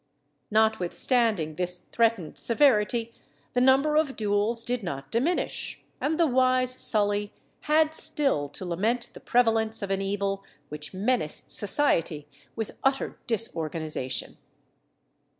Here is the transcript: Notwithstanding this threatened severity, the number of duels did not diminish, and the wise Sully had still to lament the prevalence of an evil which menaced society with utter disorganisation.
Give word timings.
Notwithstanding 0.49 1.57
this 1.57 1.83
threatened 1.91 2.35
severity, 2.39 3.13
the 3.53 3.61
number 3.61 3.95
of 3.95 4.15
duels 4.15 4.63
did 4.63 4.81
not 4.81 5.11
diminish, 5.11 5.79
and 6.01 6.19
the 6.19 6.25
wise 6.25 6.73
Sully 6.73 7.31
had 7.69 7.93
still 7.93 8.49
to 8.49 8.65
lament 8.65 9.11
the 9.13 9.19
prevalence 9.19 9.83
of 9.83 9.91
an 9.91 10.01
evil 10.01 10.43
which 10.69 10.91
menaced 10.91 11.51
society 11.51 12.27
with 12.55 12.71
utter 12.83 13.19
disorganisation. 13.27 14.39